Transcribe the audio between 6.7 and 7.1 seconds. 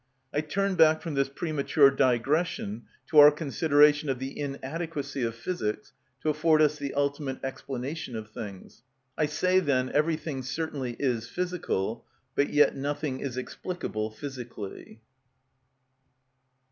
the